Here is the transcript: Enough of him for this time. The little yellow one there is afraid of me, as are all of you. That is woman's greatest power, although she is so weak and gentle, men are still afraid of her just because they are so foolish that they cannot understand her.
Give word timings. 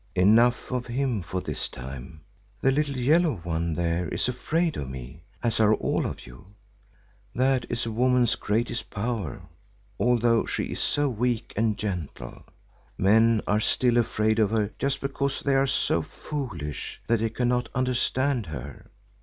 Enough 0.15 0.71
of 0.71 0.87
him 0.87 1.21
for 1.21 1.41
this 1.41 1.69
time. 1.69 2.21
The 2.59 2.71
little 2.71 2.97
yellow 2.97 3.35
one 3.43 3.75
there 3.75 4.07
is 4.09 4.27
afraid 4.27 4.75
of 4.75 4.89
me, 4.89 5.21
as 5.43 5.59
are 5.59 5.75
all 5.75 6.07
of 6.07 6.25
you. 6.25 6.47
That 7.35 7.67
is 7.69 7.87
woman's 7.87 8.33
greatest 8.33 8.89
power, 8.89 9.43
although 9.99 10.47
she 10.47 10.63
is 10.71 10.79
so 10.79 11.07
weak 11.07 11.53
and 11.55 11.77
gentle, 11.77 12.45
men 12.97 13.43
are 13.45 13.59
still 13.59 13.95
afraid 13.97 14.39
of 14.39 14.49
her 14.49 14.71
just 14.79 15.01
because 15.01 15.41
they 15.41 15.53
are 15.53 15.67
so 15.67 16.01
foolish 16.01 16.99
that 17.05 17.19
they 17.19 17.29
cannot 17.29 17.69
understand 17.75 18.47
her. 18.47 18.89